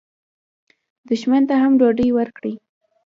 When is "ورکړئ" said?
2.13-2.53